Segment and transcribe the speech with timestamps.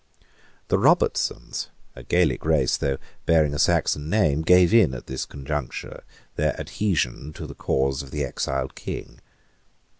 [0.69, 6.03] The Robertsons, a Gaelic race, though bearing a Saxon name, gave in at this conjuncture
[6.37, 9.19] their adhesion to the cause of the exiled king.